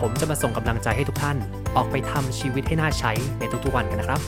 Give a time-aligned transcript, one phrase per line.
[0.00, 1.36] ผมจะมาส่งกำลังใจให้ทุกท่าน
[1.76, 4.20] ออกไปทำชีวิตให้น่าใช้ในทุกๆวันกันนะครับ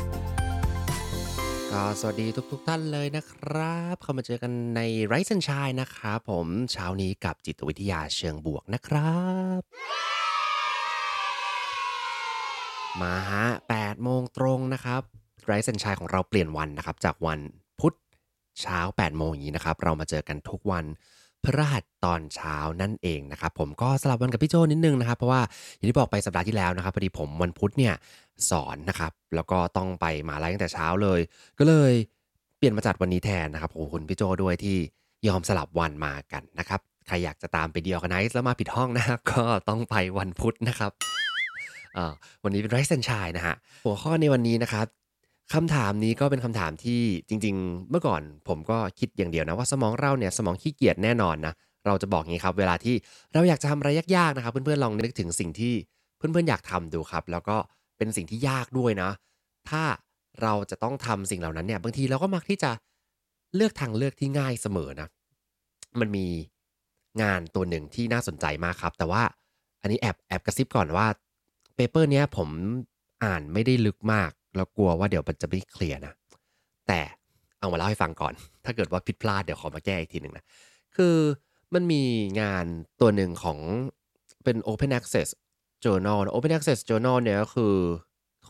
[1.73, 9.17] ก็สวัสดีทุกๆทท่านเลยนะครับ เข้ามาเจอกันในไรซ์ n ช h ยนะครับผมเช้านี้กับจิตวิทยาเชิงบวกนะครั
[9.59, 9.61] บ
[13.01, 15.03] มาฮะ8โมงตรงนะครับ
[15.47, 17.41] ไรซ์ n ช h ยของเราเปลี่ยนวันนะครับ จากวัน
[17.81, 17.95] พุธ
[18.61, 20.85] เช้า8โมงอย่างนี้นะครับ เรามาเจอกันทุกวัน
[21.45, 25.41] พฤหัสตอนเช้านั่นเองนะครับผมก็สลับวันกับพี่โจนิดนึงนะครับ เพราะว่า
[25.77, 27.95] อย่างที่บอกไปสัปดาห์ที่แล้วนะครับพอดีผมวันพุธเนี่ย
[28.51, 31.21] สอนนะครับแล้วก็ต้องไปมาไลฟ์ตั้งแต่เช้าเลย
[31.59, 31.93] ก็เลย
[32.59, 34.77] เปลี่ยนมาจัดวันนี้แทนนะครับขอบคุณพี่โจด้วยที่
[35.29, 40.91] ยอมสลับวันมากันนะครับใครอยากจะตามไปเดียวกันไนซ์แล้วมาผิดห้องนะครับก็ต้องไปวันพุธนะครับ
[42.45, 44.87] วันนี้เป็นไรซ์เซนชายนะฮะหัวข้อในวันนี้นะครับ
[45.55, 51.55] คำถามนี้ก็เป็นคำถามที่จริง ๆ เมื่อก่อนผมก็คิดอย่างเดียวนะว่าสมองเราเนี่ยสมองขี้เกียจแน่นอนนะ
[51.87, 52.95] เราจะบอกงี้ครับ เวลาที่
[53.35, 55.75] เราอยากจะทำอะไรยากๆนะครับ เพื่อนๆลองนึกถึงสิ่งที่
[56.17, 57.57] เพื่อนๆอยากทำดูครับ แล้วก็
[57.99, 59.11] เป็นสิ่งที่ยากด้วยนะ
[59.71, 59.83] ถ้า
[60.43, 62.71] เราจะต้องทำสิ่งเหล่านั้นเนี่ยบางทีเราก็มักที่จะ
[63.55, 65.09] เลือกทางเลือกที่ง่ายเสมอนะ
[66.01, 66.27] มันมี
[67.23, 69.23] งานตัวหนึ่งที่น่าสนใจมากครับ แต่ว่า
[69.83, 71.07] อันนี้แอบแอบกระซิบก่อนว่า
[71.75, 72.49] เปเปอร์เนี้ยผม
[73.25, 76.15] อ่านไม่ได้ลึกมาก แล้วกลัวว่าเดี๋ยวมันจะไม่เคลียร์นะ
[76.89, 77.01] แต่
[77.61, 80.45] เอามาเล่าให้ฟังก่อน ถ้าเกิดว่าผิดพลาดเดี๋ยวขอมาแก้อีกทีหนึ่งนะ
[80.97, 81.17] คือ
[81.75, 82.03] มันมี
[82.41, 82.65] งาน
[83.01, 83.59] ตัวหนึ่งของ
[84.45, 85.29] เป็น Open Access
[85.85, 87.75] Journal Open Access Journal เนี่ยก็คือ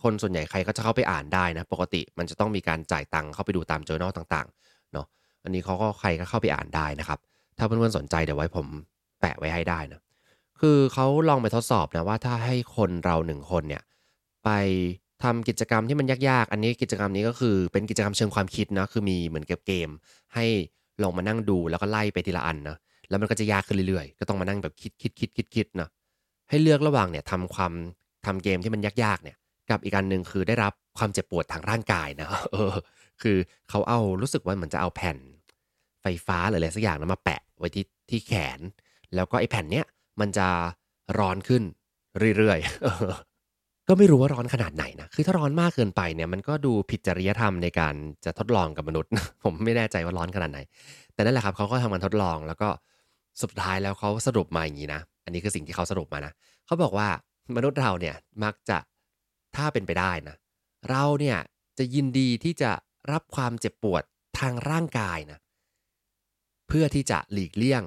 [0.02, 5.06] คนส่วนใหญ่ใครก็จะเข้าไปอ่านได้นะ ปกติมันจะต้องมีการจ่ายตังค์เข้าไปดูตาม journal ต่างๆ เนาะ
[5.44, 7.18] อันนี้เขาก็ใครก็เข้าไปอ่านได้นะครับ
[7.58, 8.66] ถ้าเพื่อนๆสนใจเดี๋ยวไว้ผม
[9.20, 10.00] แปะไว้ให้ได้นะ
[10.60, 13.82] คือเขาลองไปทดสอบนะว่าถ้าให้คนเราหนึ่งคนเนี่ย
[14.44, 14.50] ไป
[15.22, 19.88] ทำกิจกรรมที่มันยากๆ อันนี้กิจกรรมนี้ก็คือเป็นกิจกรรมเชิงความคิดนะคือมีเหมือนกับเกม
[20.34, 20.44] ให้
[21.02, 22.76] ลองมานั่งดูแล้วก็ไล่ไปทีละอันนะ
[23.08, 25.88] แล้วมันก็จะยากขึ้นเรื่อยๆ ก็ต้องมานั่งแบบคิดคิดคิดคิดคิดนะ
[26.50, 27.72] ให้เลือกระหว่างเนี่ยทำความ
[28.26, 29.36] ทำเกมที่มันยากๆเนี่ย
[29.70, 32.72] กับอีกอันหนึ่งคือได้รับความเจ็บปวดทางร่างกายนะเออ
[33.22, 33.36] คือ
[33.70, 35.18] เขาเอารู้สึกว่าเหมือนจะเอาแผ่น
[36.02, 38.60] ไฟฟ้าหรืออะไรสักอย่างนะมาแปะไว้ที่ที่แขน
[39.14, 39.86] แล้วก็ไอ้แผ่นเนี้ย
[40.20, 40.48] มันจะ
[41.18, 41.62] ร้อนขึ้น
[42.36, 43.31] เรื่อยๆ
[43.88, 47.94] ก็ไม่รู้ว่าร้อนขนาดไหนนะ คือถ้าร้อนมากเกินไปเนี่ยมันก็ดูผิดจริยธรรมในการ
[48.24, 49.10] จะทดลองกับมนุษย์
[49.42, 50.58] ผมไม่แน่ใจว่าร้อนขนาดไหน
[51.14, 52.68] แต่นั่นแหละครับเขาก็ทำการทดลองแล้วก็
[53.42, 56.32] สุดท้ายแล้วเขาสรุปมาอย่างนี้นะ อันนี้คือสิ่งที่เขาสรุปมานะ
[56.66, 57.08] เขาบอกว่า
[57.56, 58.78] มนุษย์เราเนี่ยมักจะ
[59.56, 60.36] ถ้าเป็นไปได้นะ
[60.90, 61.38] เราเนี่ย
[61.78, 62.70] จะยินดีที่จะ
[63.12, 64.02] รับความเจ็บปวด
[64.38, 65.38] ทางร่างกายนะ
[66.68, 67.82] เพื่อที่จะหลีกเลี่ยง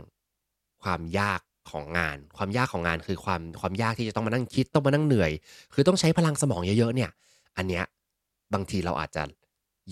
[0.83, 5.31] ความยาก ของงาน ความยากของงานคือความความยากที่จะต้องมานั่งคิดต้องมานั่งเหนื่อย
[5.73, 7.09] คือต้องใช้พลังสมองเยอะๆเนี่ย
[7.57, 7.83] อันเนี้ย
[8.53, 9.23] บางทีเราอาจจะ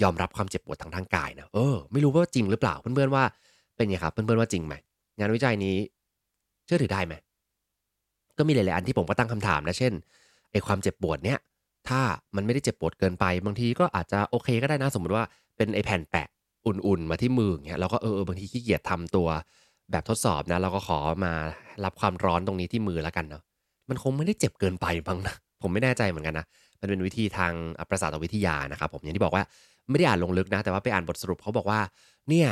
[0.02, 3.24] ยอมรับความเจ็บปวดทางร่างกายนะเออไม่รู้ว่าจริงหรือเปล่าเพื่อนๆว่า
[3.76, 4.76] เป็นไงครับเพื่อนๆว่าจริงไหม
[5.20, 5.76] งานวิจัยนี้
[6.66, 7.14] เชื่อถือได้ไหม
[8.38, 9.94] ก็มีหลายๆอันที่ผมก็ตั้งคำถามนะเช่น
[10.52, 11.40] ไอ้ความเจ็บปวดเนี้ย
[11.90, 12.02] ถ้า
[12.36, 15.24] มันไม่ได้เจ็บปวดเกินไป บางทีก็อาจจะโอเคก็ได้นะสมมติว่า
[15.58, 16.28] เป็นไอ้แผ่นแปะ
[16.66, 19.28] อุ่นๆมาที่มืออย่างเงี้ยเราก็เออบางทีขี้เกียจทำตัว
[19.92, 21.34] แบบทดสอบนะ เราก็ขอมา
[21.84, 23.44] รับความร้อนตรงนี้ที่มือแล้วกันเนาะ
[23.90, 26.46] มันคงไม่ได้เจ็บเกินไปบ้างนะผมไม่แน่ใจเหมือนกันนะ
[26.80, 27.54] มันเป็นวิธีทาง
[27.90, 29.44] ประสาทวิทยานะครับผมอย่างที่บอกว่า
[29.90, 31.80] ไม่ได้อ่านลงลึกนะ แต่ว่าไปอ่านบทสรุปเขาบอกว่า
[32.30, 32.50] เนี่ย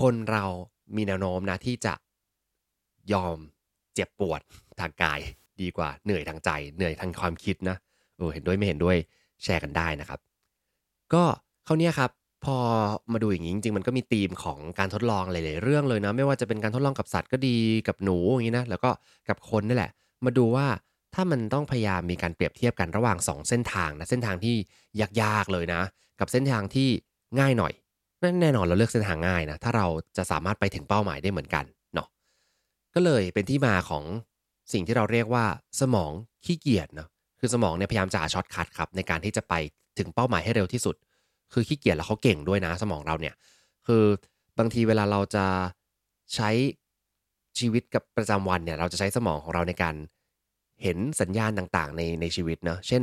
[0.00, 0.44] คนเรา
[0.96, 1.94] มีแนวโน้มนะที่จะ
[3.12, 3.36] ยอม
[3.94, 4.40] เจ็บปวด
[4.80, 5.20] ทางกาย
[5.60, 7.76] ดีกว่าเหนื่อยทางใจ เหนื่อยทางความคิดนะ
[8.16, 8.96] เออเห็นด้วยไม่เห็นด้วย
[9.42, 10.20] แชร์กันได้นะครับ
[11.14, 11.22] ก็
[11.64, 12.10] เขาเนี้ยครับ
[12.44, 12.56] พอ
[13.12, 17.56] มาดูอย่างนี้จริงๆ มันก็มีธีมของการทดลองหลายๆเรื่องเลยนะ ไม่ว่าจะเป็นการทดลองกับสัตว์ก็ดี
[17.88, 18.90] กับหนูอย่างนี้นะแล้วก็
[19.28, 19.90] กับคนนี่แหละ
[20.24, 20.66] มาดูว่า
[21.14, 24.54] ถ้ามันต้องพยายามมีการเปรียบเทียบกันระหว่าง 2 เส้นทางนะเส้นทางที่
[25.22, 25.82] ยากๆเลยนะ
[26.20, 26.88] กับเส้นทางที่
[27.38, 27.72] ง่ายหน่อย
[28.22, 31.64] นั่นแน่นอนเราเลือกเส้นทางง่ายนะถ้าเราจะสามารถไปถึงเป้าหมายได้เหมือนกัน
[31.94, 32.08] เนาะ
[32.94, 34.04] ก็เลยเป็นที่มาของ
[34.72, 35.44] สิ่งที่เราเรียกว่า
[35.80, 36.12] สมอง
[36.44, 37.08] ขี้เกียจเนาะ
[37.40, 39.54] คือสมองเนี่ยพยายามจะหา shortcut ครับในการที่จะไป
[39.98, 40.94] ถึงเป้าหมายให้เร็วที่สุด
[41.52, 43.34] คือขี้เกียจแล้วเขาเก่งด้วยนะสมองเราเนี่ย
[43.86, 44.04] คือ
[44.58, 45.46] บางทีเวลาเราจะ
[46.34, 46.50] ใช้
[47.58, 49.94] ชีวิตกับประจำวันเนี่ย เราจะใช้สมองของเราในการ
[50.82, 53.02] เห็นสัญญาณต่างๆ ในในชีวิตเนาะเช่น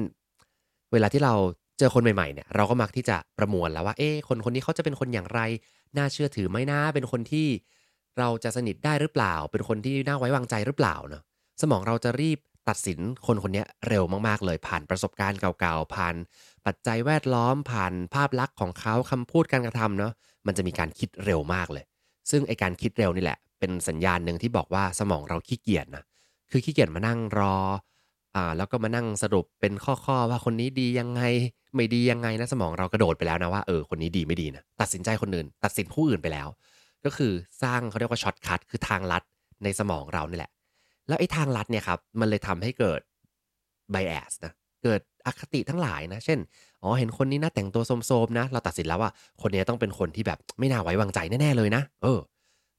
[0.91, 1.33] เวลาที่เรา
[1.79, 5.41] เจอคนใหม่ๆเนี่ยเราก็มักที่จะประมวลแล้วว่าเอ๊คนคนนี้เขาจะเป็นคนอย่างไร
[5.97, 7.47] น่าเชื่อถือไหมนะเป็นคนที่
[8.19, 11.23] เราจะสนิทได้หรือเปล่า เป็นคนที่น่าไว้วางใจหรือเปล่าเนาะ
[11.61, 12.39] สมองเราจะรีบ
[12.69, 16.15] ตัดสินคนคนนี้เร็วมากๆเลยผ่านประสบการณ์เก่าๆผ่าน
[16.67, 20.13] ปัจจัยแวดล้อมผ่านภาพลักษณ์ของเขาคำพูดการกระทำเนาะ
[20.47, 21.85] มันจะมีการคิดเร็วมากเลย
[22.31, 26.03] ซึ่งไอการคิดเร็วนี่แหละ เป็นสัญญาณหนึ่งที่บอกว่าสมองเราขี้เกียจนะ
[26.51, 27.55] คือขี้เกียจมานั่งรอ
[28.35, 29.73] อ่าแล้วก็มานั่งสรุปเป็น
[30.05, 31.21] ข้อๆว่าคนนี้ดียังไง
[31.75, 36.47] ไม่ดียังไงนะสมองเรากระโดดไปแล้วนะว่าเออคนนี้ดีไม่ดีนะตัดสินใจคนอื่น ตัดสินผู้อื่นไปแล้ว
[37.05, 37.31] ก็คือ
[37.63, 39.23] สร้างเขาเรียกว่า shortcut คือทางลัด
[39.63, 40.51] ในสมองเรานี่แหละ
[41.07, 43.01] แล้วไอ้ทางลัดเนี่ยครับมันเลยทำให้เกิด
[43.91, 46.39] bias นะ เกิดอคติทั้งหลายนะ เช่น
[46.83, 52.19] อ๋อ เห็นคนนี้น่าแต่งตัวโทรมๆนะ เราตัดสินแล้วว่าคนนี้ต้องเป็นคนที่แบบไม่น่าไว้วางใจแน่ๆเลยนะ เออ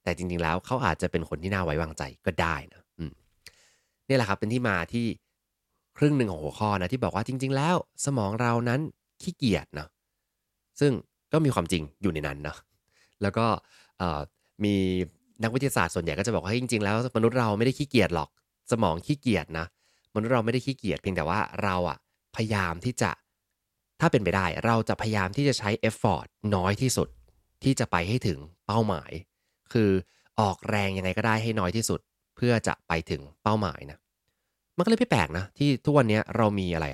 [0.04, 3.12] แต่จริงๆแล้วเขาอาจจะเป็นคนที่น่าไว้วางใจก็ได้นะอืม
[4.08, 5.06] นี่แหละครับเป็นที่มาที่
[5.98, 8.80] ครึ่งหนึ่งของหัวข้อนะที่บอกว่าจริง ๆ แล้ว สมองเรานั้น
[9.22, 9.88] ขี้เกียจเนาะ
[10.80, 10.92] ซึ่ง
[11.32, 12.56] ก็มีความจริงอยู่ในนั้นเนาะ
[13.22, 13.46] แล้วก็
[14.64, 14.74] มี
[15.42, 18.28] นักวิทยาศาสตร์ส่วนใหญ่ก็จะบอกว่าจริง ๆ แล้วมนุษย์เราไม่ได้ขี้เกียจหรอก
[18.70, 19.66] สมองขี้เกียจนะ
[20.14, 21.98] มนุษย์เราไม่ได้ขี้เกียจเพียงแต่ว่าเราอะ
[22.36, 23.10] พยายามที่จะ
[24.00, 27.08] ถ้าเป็นไปได้เราจะพยายามที่จะใช้ effortน้อยที่สุด
[27.62, 29.10] ที่จะไปให้ถึงเป้าหมาย
[29.72, 29.90] คือ
[30.40, 32.00] ออกแรงยังไงก็ได้ให้น้อยที่สุด
[32.36, 33.98] เพื่อจะไปถึงเป้าหมายนะ
[34.76, 36.86] มันก็เลยไม่แปลกนะ ที่ทุกวันนี้เรามีอะไร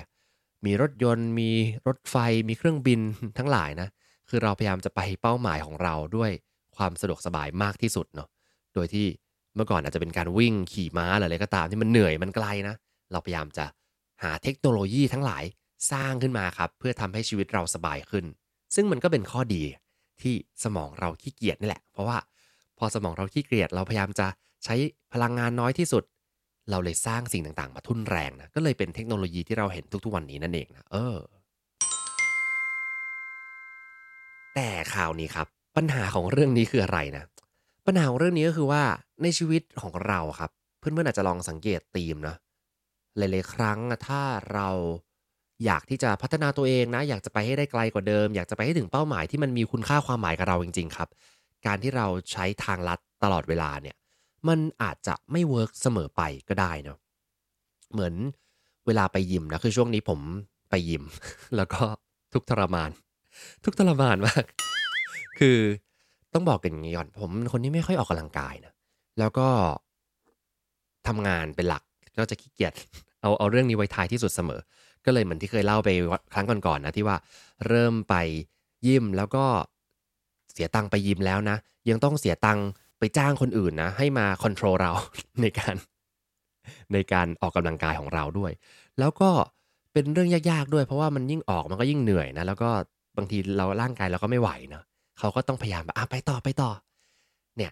[0.65, 1.49] มีรถยนต์ มี
[1.87, 2.15] รถไฟ
[2.49, 2.99] มีเครื่องบิน
[3.37, 3.87] ทั้งหลายนะ
[4.29, 6.31] คือเราพยายามจะไปเป้าหมายของเราด้วย
[6.75, 8.27] ความสะดวกสบายมากที่สุดเนาะ
[8.73, 9.07] โดยที่
[9.55, 12.75] เมื่อก่อนอาจจะเป็นการวิ่งขี่ม้าหรืออะไรก็ตามที่มันเหนื่อยมันไกลนะ
[13.15, 13.65] เราพยายามจะ
[14.23, 15.43] หาเทคโนโลยีทั้งหลาย
[15.91, 18.25] สร้างขึ้นมาครับ เพื่อทำให้ชีวิตเราสบายขึ้น
[18.75, 19.63] ซึ่งมันก็เป็นข้อดี
[20.21, 22.17] ที่สมองเราขี้เกียจนี่แหละ เพราะว่า
[22.77, 24.27] พอสมองเราขี้เกียจเราพยายามจะ
[24.65, 24.75] ใช้
[25.13, 26.03] พลังงานน้อยที่สุด
[26.69, 31.17] เราเลยสร้างสิ่งต่างๆ มาทุ่นแรงนะก็เลยเป็นเทคโนโลยีที่เราเห็นทุกๆวันนี้นั่นเองนะเออ
[34.55, 35.47] แต่ข่าวนี้ครับ
[35.77, 37.23] ปัญหาของเรื่องนี้คืออะไรนะ
[37.87, 38.83] ปัญหาของเรื่องนี้ก็คือว่า
[39.23, 42.35] ในชีวิตของเราครับ เพื่อนๆอาจจะลองสังเกตธีมนะ
[43.17, 44.21] หลาย ๆ ครั้งถ้า
[44.53, 44.69] เรา
[45.65, 51.09] อยากที่จะพัฒนาตัวเองนะ อยากจะไปให้ได้ไกลกว่าเดิม อยากจะไปให้ถึงเป้าหมายที่มันมีคุณค่าความหมายกับเราจริง ๆ ครับ
[51.65, 53.95] การที่เราใช้ทางลัดตลอดเวลาเนี่ย
[54.47, 56.97] มันอาจจะไม่ work เสมอไปก็ได้เนาะ
[57.93, 58.13] เหมือน
[58.85, 60.19] เวลาไปยิมนะคือช่วงนี้ผม
[60.69, 61.03] ไปยิม
[61.57, 61.81] แล้วก็
[62.33, 62.89] ทุกข์ทรมาน
[63.63, 64.43] ทุกข์ทรมานมาก
[65.39, 65.57] คือ
[66.33, 68.73] ต้องบอกกันอย่างนี้ก่อนผมคนที่ไม่ค่อยออกกำลังกายนะ
[69.19, 69.47] แล้วก็
[71.07, 71.83] ทำงานเป็นหลัก
[72.17, 72.73] ก็จะขี้เกียจ
[73.25, 74.61] เอาเอาเรื่องนี้ไว้ท้ายที่สุดเสมอ
[75.05, 75.89] ก็เลยเหมือนที่เคยเล่าไป
[76.33, 77.17] ครั้งก่อนๆนะที่ว่า
[77.67, 78.15] เริ่มไป
[78.87, 79.45] ยิมแล้วก็
[80.53, 81.57] เสียตังค์ไปยิมแล้วนะ
[81.89, 82.65] ยังต้องเสียตังค์
[82.99, 84.91] ไปจ้างคนอื่นนะ ให้มาคอนโทรลเรา
[85.41, 85.75] ในการ
[86.93, 88.51] ในการออกกำลังกายของเราด้วย
[88.99, 89.29] แล้วก็
[89.93, 92.69] เป็นเรื่องยากๆด้วย เพราะว่ามันยิ่งออกมันก็ยิ่งเหนื่อยนะ แล้วก็
[93.17, 94.83] บางทีเราร่างกายเราก็ไม่ไหวนะ
[95.19, 96.71] เขาก็ต้องพยายามแบบอะไปต่อไปต่อ
[97.57, 97.71] เนี่ย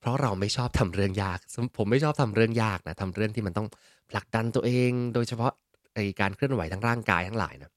[0.00, 1.38] เพราะเราไม่ชอบทำเรื่องยาก
[1.76, 3.68] ผมไม่ชอบทำเรื่องยากนะทำเรื่องที่มันต้อง
[4.12, 5.52] ผลักดันตัวเองโดยเฉพาะ
[5.94, 7.70] ไอการเคลื่อนไหวทั้งร่างกายทั้งหลายนะ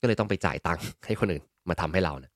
[0.00, 2.30] ก็เลยต้องไปจ่ายตังค์ให้คนอื่นมาทำให้เรานะ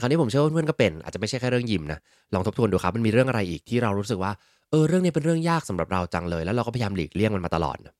[0.00, 1.98] คราวนี้ผมเชื่อว่าเพื่อนก็เป็นอาจจะไม่ใช่แค่เรื่องยิมนะ
[2.34, 4.32] ลองทบทวนดูครับมันมีเรื่องอะไรอีกที่เรารู้สึกว่า
[4.70, 7.94] เออเรื่องนี้เป็นเรื่องยากสำหรับเราจังเลย แล้วเราก็พยายามหลีกเลี่ยงมันมาตลอดนะ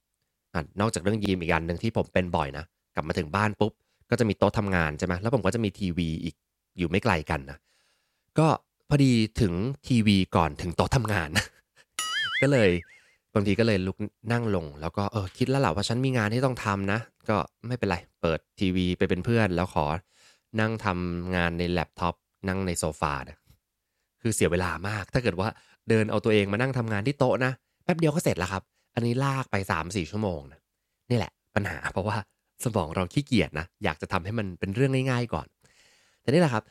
[0.80, 2.64] นอกจากเรื่องยิมอีกอันหนึ่งที่ผมเป็นบ่อยนะ
[2.94, 3.72] กลับมาถึงบ้านปุ๊บ
[4.10, 6.34] ก็จะมีโต๊ะทำงานใช่ไหมแล้วผมก็จะมีทีวีอีก
[6.78, 7.58] อยู่ไม่ไกลกันนะ
[8.38, 8.46] ก็
[8.88, 9.52] พอดีถึง
[9.86, 11.28] ทีวีก่อนถึงโต๊ะทำงาน
[12.42, 12.70] ก็เลย
[13.34, 13.96] บางทีก็เลยลุก
[14.32, 17.36] นั่งลง แล้วก็เออคิดแล้วแหละว่าฉันมีงานที่ต้องทำนะ ก็
[17.66, 19.84] ไม่เป็นไร เปิดทีวีไปเป็นเพื่อน แล้วขอ
[20.60, 22.14] นั่งทำงานในแล็ปท็อป
[22.48, 23.38] นั่งในโซฟานะ
[24.22, 25.48] คือเสียเวลามาก ถ้าเกิดว่า
[25.88, 27.52] เดินเอาตัวเองมานั่งทำงานที่โต๊ะนะ
[27.84, 28.62] แป๊บเดียวก็เสร็จแล้วครับ
[28.94, 30.60] อันนี้ลากไป3ามสี่ชั่วโมงนะ
[31.10, 32.16] นี่แหละ ปัญหาเพราะว่า
[32.64, 35.46] สมองเราขี้เกียจนะอยากจะทำให้มันเป็นเรื่องง่าย ๆ ก่อน
[36.20, 36.64] แต่นี่แหละครับ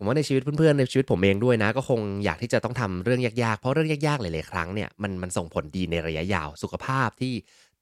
[0.00, 7.34] ผมว่าในชีวิตเพื่อนๆในชีวิตผมเองด้วยนะ ก็คงอยากที่จะต้องทำเรื่องยากๆ เพราะเรื่องยากๆหลายๆครั้งเนี่ยมันมันส่งผลดีในระยะยาวสุขภาพที่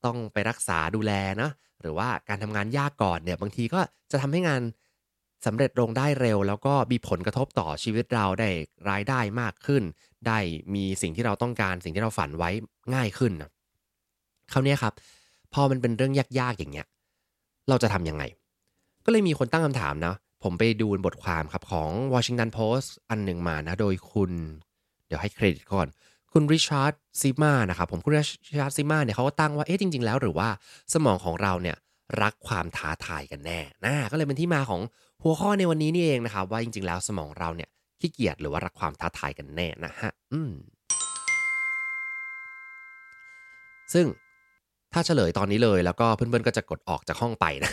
[0.04, 1.50] ต้องไปรักษาดูแลนะ
[1.82, 4.62] หรือว่าการทำงานยากก่อนเนี่ยบางทีก็จะทำให้งาน
[5.46, 8.50] สำเร็จลงได้เร็ว แล้วก็มีผลกระทบต่อชีวิตเราได้
[8.90, 9.82] รายได้มากขึ้น
[10.26, 10.38] ได้
[10.74, 12.50] มีสิ่งที่เราต้องการสิ่งที่เราฝันไว้
[12.94, 13.50] ง่ายขึ้นนะ
[14.52, 14.94] คราวนี้ครับ
[15.54, 16.86] พอมันเป็นเรื่องยากๆอย่างเงี้ย
[17.68, 18.24] เราจะทํำยังไง
[19.04, 24.32] ก็เลยมีคนตั้งคำถามนะ ผมไปดูบทความครับของ Washington Post อันหนึ่งมานะ โดยคุณ
[25.06, 25.86] เดี๋ยวให้เครดิตก่อน
[26.32, 28.18] คุณริชาร์ดซิมานะครับผมคุณริ
[28.58, 30.48] ชาร์ดซิมาเนี่ยเขาก็ตั้งว่า เอ๊ะจริง ๆ แล้วหรือว่า
[30.94, 31.76] สมองของเราเนี่ย
[32.22, 34.80] รักความท้าทายกันแน่นะก็เลยเป็นที่มาของ
[35.22, 37.68] หัวข้อในวันนี้นี่เองนะครับ ว่าจริง ๆ แล้วสมองเราเนี่ย
[38.00, 40.52] ขี้เกียจหรือว่ารักความท้าทายกันแน่นะฮะอืม
[43.94, 44.06] ซึ่ง
[44.92, 47.72] ถ้าเฉลยตอนนี้เลยแล้วก็เพื่อนๆก็จะกดออกจากห้องไปนะ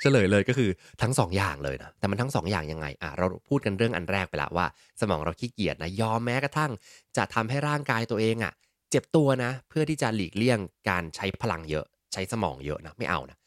[0.00, 0.70] เฉลยเลยก็คือ
[1.02, 4.66] ทั้ง2ออย่างเลยนะ แต่มันทั้ง2ออย่างยังไงอะเราพูดกันเรื่องอันแรกไปล้วว่า
[5.00, 6.72] สมองเราขี้เกียจนะยอมแม้กระทั่ง
[7.16, 8.52] จะทำให้ร่างกายตัวเองอะ
[8.90, 13.38] เจ็บตัวนะ เพื่อที่จะหลีกเลี่ยงการใช้พลังเยอะ ใช้สมองเยอะนะไม่เอานะ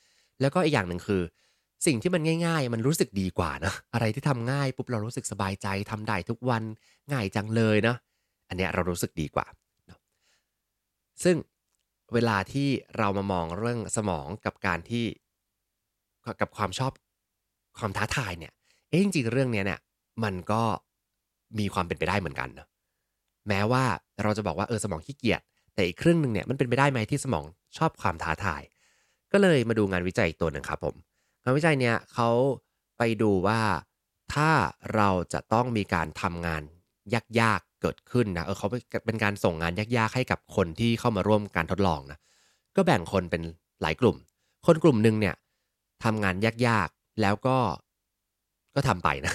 [0.42, 1.22] แล้วก็อีกอย่างหนึ่งคือ
[1.86, 6.64] สิ่งที่มันง่าย ๆ มันรู้สึกดีกว่านะอะไรที่ทำง่ายปุ๊บเรารู้สึกสบายใจทำได้ทุกวัน
[7.12, 7.96] ง่ายจังเลยนะ
[8.50, 9.46] อันเนี้ยเรารู้สึกดีกว่า
[11.24, 11.38] ซึ่ง
[12.14, 15.06] เวลาที่เรามามองเรื่องสมองกับการที่
[16.42, 16.92] กับความชอบ
[17.80, 18.54] ความท้าทายเนี่ย
[18.90, 19.80] เอ๊ะจริงๆเรื่องเนี้ยเนี่ย
[20.24, 20.62] มันก็
[21.60, 22.68] มีความเป็นไปได้เหมือนกันนะ
[23.48, 23.84] แม้ว่า
[24.24, 25.42] เราจะบอกว่าเออสมองขี้เกียจ
[25.74, 27.46] แต่อีกครึ่งหนึ่งเนี่ยมันเป็นไปได้ไหมที่สมอง
[27.78, 28.62] ชอบความท้าทาย
[29.32, 30.96] ก็เลยมาดูงานวิจัยอีกตัวหนึ่งครับผม
[31.44, 32.30] งานวิจัยเนี้ยเขา
[32.98, 33.60] ไปดูว่า
[34.34, 34.50] ถ้า
[34.96, 36.64] เราจะต้องมีการทำงาน
[37.42, 38.68] ยากๆเกิดขึ้นนะเออเขา
[39.06, 42.20] เป็นการส่งงานยากๆให้กับคนที่เข้ามาร่วมการทดลองนะ
[42.76, 43.42] ก็แบ่งคนเป็น
[43.82, 44.16] หลายกลุ่ม
[44.66, 45.36] คนกลุ่มหนึ่งเนี่ย
[46.06, 46.36] ทำงาน
[46.68, 47.58] ยากๆ แล้วก็
[48.76, 49.34] ก็ทำไปนะ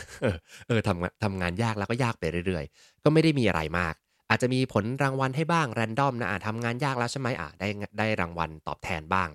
[0.68, 3.94] เออทำทำงานยากแล้วก็ยากไปเรื่อยๆ ก็ไม่ได้มีอะไรมาก
[4.30, 7.68] อาจจะมีผลรางวัลให้บ้างแรนดอมนะอะทำงานยากแล้วใช่ไหมอะได้
[7.98, 9.28] ได้รางวัลตอบแทนบ้าง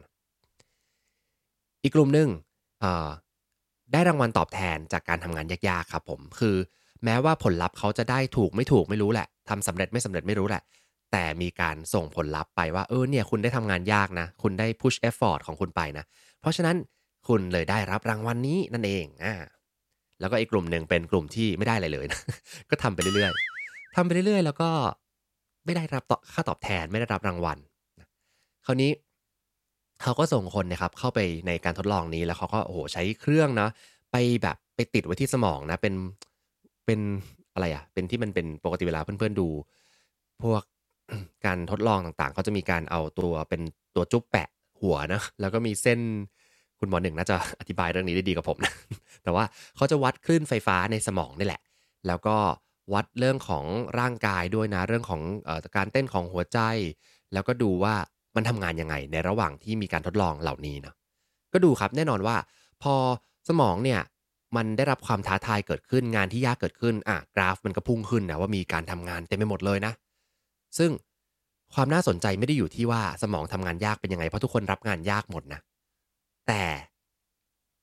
[1.84, 2.30] อีกกลุ่มหนึ่ง
[3.92, 6.56] ได้รางวัลตอบแทนจากการทำงานยากๆครับผมคือ
[7.04, 10.62] แม้ว่าผลลัพธ์เขาจะได้ถูกไม่ถูกไม่รู้แหละทำสำเร็จไม่สำเร็จไม่รู้แหละ
[11.12, 16.06] แต่มีการส่งผลลัพธ์ไปว่าเออเนี่ยคุณได้ทำงานยากนะ คุณได้ push effort ของคุณไปนะ
[16.42, 16.76] เพราะฉะนั้น
[17.28, 19.34] คุณเลยได้รับรางวัลนนี้นั่นเองอ่า
[20.20, 22.20] แล้วก็อีกกลุ่มหนึ่งเป็นกลุ่มที่ไม่ได้อะไรเลยนะ
[22.70, 24.70] ก็ทำไปเรื่อยๆทำไปเรื่อยๆ แล้วก็
[25.66, 27.58] ไม่ได้รับค่าตอบแทนไม่ได้รับรางวัล
[28.66, 28.92] คราวนี้
[30.04, 33.68] เขาก็ส่งคนนะครับเข้าไปในการทดลองนี้แล้วเขาก็โอ้โหใช้เครื่องนะ
[34.12, 35.94] ไปแบบไปติดไว้ที่สมองนะเป็น
[36.86, 37.00] เป็น
[37.54, 39.48] อะไรอะ่ะเป็นที่มันเป็นปกติเวลาเพื่อนๆดู
[40.44, 40.62] พวก
[41.46, 43.62] การทดลองต่างๆเขาจะมีการเอาตัวเป็น
[43.96, 44.48] ตัวจุ๊บแปะ
[44.82, 46.00] หัวนะแล้วก็มีเส้น
[46.82, 48.74] คุณหมอหนึ่งน่าจะอธิบายเรื่องนี้ได้ดีกว่าผมนะ
[49.24, 49.44] แต่ว่า
[49.76, 51.62] เขาจะวัดคลื่นไฟฟ้าในสมองนี่แหละ
[52.08, 52.36] แล้วก็
[52.94, 53.66] วัดเรื่องของ
[54.00, 56.60] ร่างกายด้วยนะเรื่องของอการเต้นของหัวใจ
[57.34, 57.96] แล้วก็ดูว่า
[58.36, 60.94] มันทำงานยังไง ในระหว่างที่มีการทดลองเหล่านี้นะ
[61.54, 62.36] ก็ดูครับแน่นอนว่า
[62.84, 62.94] พอ
[63.48, 64.02] สมองเนี่ย
[64.56, 69.94] มันได้รับความท้าทายเกิดขึ้นงานที่ยากเกิดขึ้นอะกราฟมันก็พุ่งขึ้นนะว่ามีการทำงานเต็มไปหมดเลยนะ
[70.78, 70.92] ซึ่ง
[71.74, 75.60] ความน่าสนใจไม่ได้อยู่ที่ว่าสมองทำงานยากเป็นยังไงเพราะทุกคนรับงานยากหมดนะ
[76.48, 76.64] แต่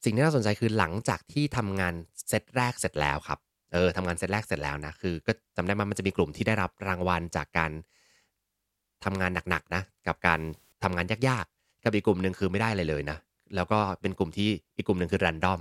[0.05, 1.95] สิ่งที่น่าสนใจคือหลังจากที่ทำงาน
[2.29, 3.39] เซตแรกเสร็จแล้วครับ
[3.73, 7.71] เออทำงานเซตแรกเสร็จแล้วนะ คือ ก็จำได้มามันจะมีกลุ่มที่ได้รับรางวัลจากการ
[9.05, 10.41] ทำงานหนักๆนะ กับการ
[10.83, 13.19] ทำงานยากๆ กับอีกกลุ่มหนึ่งคือไม่ได้เลยเลยนะ
[13.55, 15.61] แล้วก็เป็นกลุ่มที่อีกกลุ่มหนึ่งคือแรนดอม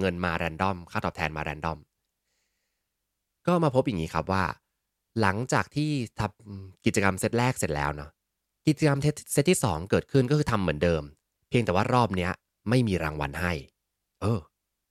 [0.00, 1.78] เงินมาแรนดอม ค่าตอบแทนมาแรนดอม
[3.46, 4.44] ก็มาพบอย่างนี้ครับว่า
[5.20, 8.10] หลังจากที่ทำกิจกรรมเซตแรกเสร็จแล้วเนาะ
[8.66, 8.98] กิจกรรม
[9.32, 11.02] เซตที่ 2 เกิดขึ้นก็คือทำเหมือนเดิม
[11.52, 12.32] เพียงแต่ว่ารอบเนี้ย
[12.70, 13.52] ไม่มีรางวัลให้
[14.20, 14.40] เออ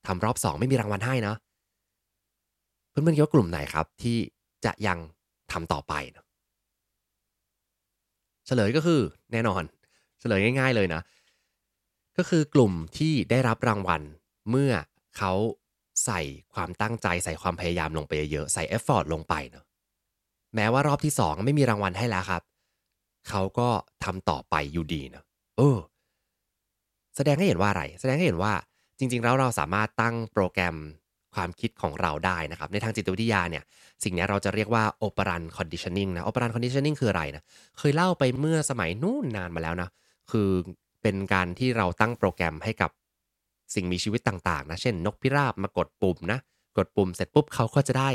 [0.08, 1.36] ทำรอบ2ไม่มีรางวัลให้นะ
[2.90, 4.18] เพื่อนๆคิดว่ากลุ่มไหนครับ ที่
[4.66, 5.00] จะยัง
[5.52, 6.26] ทำต่อไปนะ
[8.46, 9.02] เฉลยก็คือ
[9.32, 9.64] แน่นอน
[10.20, 11.02] เฉลยง่าย ๆเลยนะ
[12.18, 14.02] ก็คือกลุ่มที่ได้รับรางวัล
[14.50, 14.72] เมื่อ
[15.18, 15.34] เขา
[16.06, 16.22] ใส่
[16.54, 19.66] ความตั้งใจใส่ความพยายามลงไปเยอะใส่เอฟฟอร์ตลงไปเนาะ
[20.56, 22.42] แม้ว่ารอบที่สองไม่มีรางวัลให้แล้วครับ
[23.30, 23.70] เขาก็
[24.04, 25.26] ทำต่อไปอยู่ดีเนาะ
[25.58, 25.78] เออ
[27.16, 28.54] แสดงให้เห็นว่าอะไร แสดงให้เห็นว่า
[28.98, 30.76] จริง ๆ แล้วเราสามารถตั้งโปรแกรม
[31.36, 33.64] ความคิดของเราได้นะครับ ในทางจิตวิทยาเนี่ย
[34.04, 37.44] สิ่งนี้เราจะเรียกว่า operant conditioning นะ operant conditioning คืออะไรนะ
[37.78, 39.90] เคยเล่าไปเมื่อสมัยนู่นนานมาแล้วนะ
[40.32, 40.50] คือ
[41.02, 42.92] เป็นการที่เราตั้งโปรแกรมให้กับ
[43.76, 46.40] สิ่งมีชีวิตต่างๆนะ เช่น นกพิราบมากดปุ่มนะ
[46.78, 48.10] กดปุ่มเสร็จปุ๊บเขาก็จะได้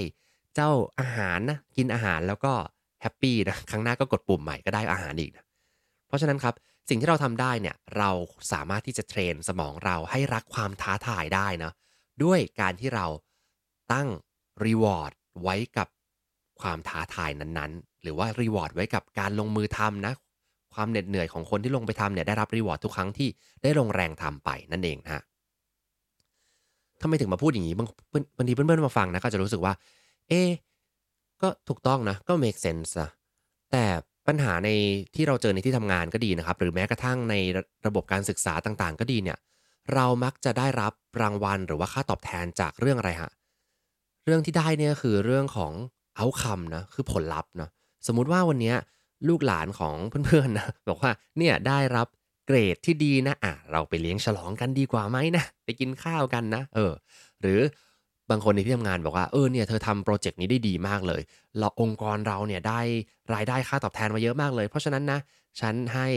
[0.54, 2.52] เจ้าอาหารนะ กินอาหารแล้วก็
[3.02, 5.44] happy นะ ครั้งหน้าก็กดปุ่มใหม่ก็ได้อาหารอีกนะ
[6.08, 6.54] เพราะฉะนั้นครับ
[6.88, 8.11] สิ่งที่เราทำได้เนี่ยเรา
[8.52, 11.73] สามารถที่จะ train สมองเราให้รักความท้าทายได้นะ
[12.25, 13.07] ด้วยการที่เรา
[13.93, 14.09] ตั้ง
[14.64, 15.12] reward
[15.43, 15.88] ไว้กับ
[16.61, 20.14] ความท้าทายนั้นๆ หรือว่า reward ไว้กับการลงมือทำนะ
[20.75, 23.28] ความเหน็ดเหนื่อยของคนที่ลงไปทำเนี่ยได้รับรีวอร์ดทุกครั้งที่
[23.62, 25.23] ได้ลงแรงทำไปนั่นเองนะ
[27.00, 27.88] ทำไมถึงมาพูดอย่างนี้บาง
[28.37, 29.75] บางทีเพื่อนๆมาฟังนะก็จะรู้สึกว่า
[30.28, 30.43] เอ๊
[31.43, 33.11] ก็ถูกต้องนะ ก็ make sense นะ
[33.73, 33.85] แต่
[34.28, 34.71] ปัญหาใน
[35.14, 37.35] ที่เราเจอในที่ทำงานก็ดีนะครับ หรือแม้กระทั่งใน
[37.87, 39.38] ระบบการศึกษาต่างๆ ก็ดีเนี่ย
[39.95, 43.30] เรามักจะได้รับรางวัลหรือว่าค่าตอบแทนจากเรื่องอะไรฮะ
[44.25, 45.73] เรื่องที่ได้เนี่ยคือเรื่องของ
[46.16, 47.68] เอาคำนะคือผลลัพธ์นะ
[48.06, 48.75] สมมุติว่าวันนี้
[49.28, 52.06] ลูกหลานของเพื่อนๆนะบอกว่าเนี่ยได้รับ
[52.47, 56.92] เกรดที่ดีนะอะเราไปเลี้ยงฉลองกันดีกว่าไหมนะไปกินข้าวกันนะ เออ
[57.40, 57.61] หรือ
[58.30, 61.23] บางคนในที่ทำงานบอกว่า เออเนี่ยเธอทำโปรเจกต์นี้ได้ดีมากเลย
[61.59, 62.80] เราองค์กรเราเนี่ยได้
[63.35, 65.18] รายได้ค่าตอบแทนมาเยอะมากเลย เพราะฉะนั้นนะ
[65.61, 66.09] ฉันให้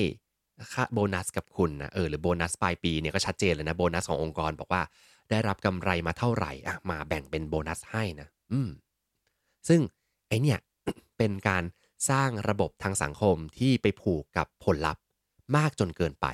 [0.73, 4.81] ค่าโบนัสกับคุณนะ เออหรือโบนัสปลายปีเนี่ยก็ชัดเจนเลยนะโบนัสขององค์กรบอกว่า
[5.29, 8.69] ได้รับกำไรมาเท่าไหร่อะมาแบ่งเป็นโบนัสให้นะ อืม
[9.67, 9.81] ซึ่ง
[10.27, 10.59] ไอเนี่ย
[11.17, 11.63] เป็นการ
[12.09, 15.01] สร้างระบบทางสังคมที่ไปผูกกับผลลัพธ์
[15.55, 16.27] มากจนเกินไป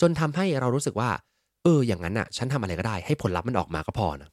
[0.00, 1.10] จนทำให้เรารู้สึกว่า
[1.64, 4.30] เออ อย่างนั้นอะ ฉันทำอะไรก็ได้ให้ผลลัพธ์มันออกมาก็พอนะ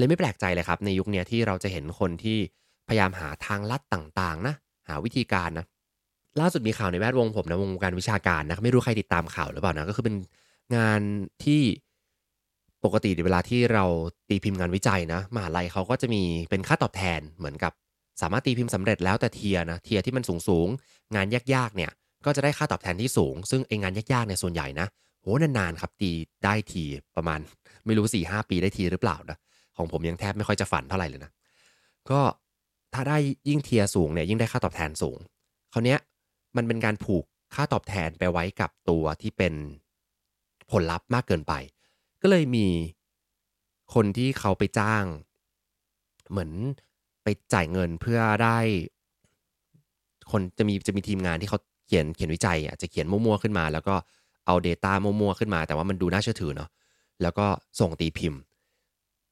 [0.00, 2.38] เลยไม่แปลกใจเลยครับ ในยุคนี้ที่เราจะเห็นคนที่
[2.88, 4.54] พยายามหาทางลัดต่างๆนะ
[4.88, 5.66] หาวิธีการนะ
[6.40, 10.16] ล่าสุดมีข่าวในแวดวงผมนะวงการวิชาการนะไม่รู้ใครติดตามข่าวหรือเปล่านะก็คือเป็น
[10.76, 11.00] งาน
[11.44, 11.62] ที่
[12.84, 13.84] ปกติเวลาที่เรา
[14.28, 17.72] ตีพิมพ์งานวิจัยนะมหาลัยเขาก็จะมีเป็นค่าตอบแทนเหมือนกับ
[18.20, 20.68] สามารถตีพิมพ์สำเร็จแล้วแต่เทียนะเทียที่มันสูงสูง
[21.14, 21.90] งานยากๆเนี่ย
[22.24, 24.86] ก็จะได้ค่าตอบแทนที่สูง ซึ่งไองานยากๆเนี่ยส่วนใหญ่นะ
[25.20, 26.10] โหนานๆครับตี
[26.44, 26.84] ได้ที
[27.16, 27.40] ประมาณ
[27.86, 29.38] ไม่รู้สี่ห้าปีได้ทีหรือเปล่านะ
[29.80, 31.30] ของผมยังแทบไม่ค่อยจะฝันเท่าไหร่เลยนะ
[32.10, 32.20] ก็
[32.94, 33.18] ถ้าได้
[33.48, 35.18] ยิ่งเทียสูงเนี่ยยิ่งได้ค่าตอบแทนสูง
[35.72, 35.96] คราวนี้
[36.56, 39.54] มันเป็นการผูกค่าตอบแทนไปไว้กับตัวที่เป็น
[40.70, 41.52] ผลลัพธ์มากเกินไป
[42.22, 42.66] ก็เลยมี
[43.94, 45.04] คนที่เขาไปจ้าง
[46.30, 46.50] เหมือน
[47.22, 48.58] ไปจ่ายเงินเพื่อได้
[50.30, 53.94] คนจะมีจะมีทีมงานที่เขาเขียนเขียนวิจัยอะจะเขียนมั่วๆขึ้นมา แล้วก็
[54.46, 56.70] เอา Data มั่วๆขึ้นมา แต่ว่ามันดูน่าเชื่อถือเนาะ
[57.22, 57.46] แล้วก็
[57.80, 58.40] ส่งตีพิมพ์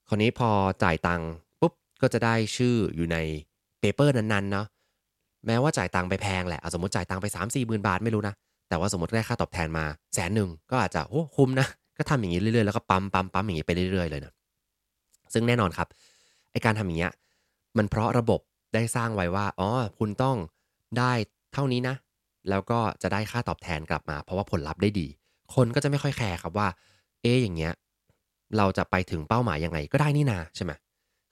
[0.09, 0.51] คราวนี้พอ
[0.83, 1.73] จ่ายตังค์ปุ๊บ
[2.03, 3.17] ก็จะได้ชื่ออยู่ใน
[3.81, 4.67] paper นั้นๆเนาะ
[5.47, 8.35] แม้ว่าจ่ายตังค์ไปแพงแหละสมมติจ่ายตังค์ไป 3 4มสี่หมื่นบาทไม่รู้นะ
[8.69, 9.85] แต่ว่าสมมติได้ค่าตอบแทนมา
[10.15, 11.67] แสนหนึ่งก็อาจจะโอ้คุ้มนะ
[11.99, 14.33] ก็ทำอย่างนี้เรื่อยๆ แล้วก็ปั๊มปั๊มปั๊มอย่างนี้ไปเรื่อยๆเลยนะ
[15.33, 15.89] ซึ่งแน่นอนครับ
[16.53, 17.13] ไอการทำอย่างเงี้ย
[17.77, 18.41] มันเพราะระบบ
[18.75, 20.37] ได้สร้างไว้ว่าอ๋อคุณต้อง
[20.99, 21.13] ได้
[21.53, 21.95] เท่านี้นะ
[22.51, 25.07] แล้วก็จะได้ค่าตอบแทนกลับมา เพราะว่าผลลัพธ์ได้ดี
[25.55, 26.69] คนก็จะไม่ค่อย care ครับว่า
[27.23, 27.73] เอ๊อย่างเงี้ย
[28.57, 30.73] เราจะไปถึงเป้าหมายยังไงก็ได้นี่นาใช่ไหม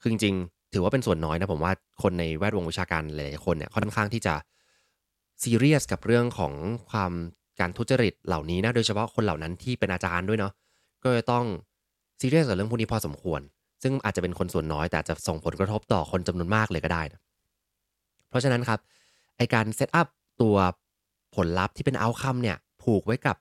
[0.01, 4.33] คือจริงๆถือว่าเป็นส่วนน้อยนะผมว่าคนในแวดวงวิชาการหลายๆคนเนี่ยค่อนข้างที่จะ
[5.43, 6.53] ซีเรียสกับเรื่องของ
[6.91, 7.11] ความ
[7.59, 10.53] การทุจริตเหล่านี้นะโดยเฉพาะคนเหล่านั้นที่เป็นอาจารย์ด้วยเนาะ
[11.03, 11.45] ก็จะต้อง
[12.19, 13.41] ซีเรียสกับเรื่องพวกนี้พอสมควร
[13.83, 17.21] ซึ่งอาจจะเป็นคนส่วนน้อย แต่จะส่งผลกระทบต่อคนจำนวนมากเลยก็ได้นะ
[18.29, 18.79] เพราะฉะนั้นครับ
[19.37, 20.07] ไอการ set up
[20.41, 20.55] ตัว
[21.35, 23.37] ผลลัพธ์ที่เป็น outcome เนี่ยผูกไว้กับ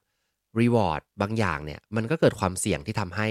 [0.61, 3.29] reward บางอย่างเนี่ยมันก็เกิดความเสี่ยงที่ทำให้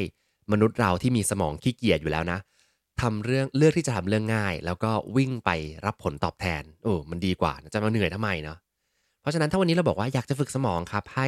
[0.51, 2.39] มนุษย์เราที่มีสมองขี้เกียจอยู่แล้วนะ
[3.01, 5.49] ทำเรื่องเลือกที่จะทำเรื่องง่าย แล้วก็วิ่งไป
[5.86, 8.58] รับผลตอบแทนโอ้มันดีกว่าจะมาเหนื่อยทำไมเนาะ
[9.21, 11.27] เพราะฉะนั้นถ้าวันนี้เราบอกว่าอยากจะฝึกสมองครับ ให้